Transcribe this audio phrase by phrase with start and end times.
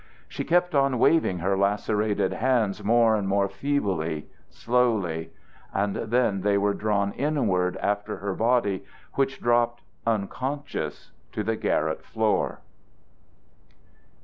[0.27, 5.29] She kept on waving her lacerated hands more and more feebly, slowly;
[5.75, 8.83] and then they were drawn inward after her body
[9.13, 12.61] which dropped unconscious to the garret floor.